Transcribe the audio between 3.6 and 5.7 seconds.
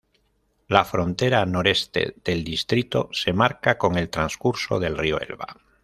con el transcurso del río Elba.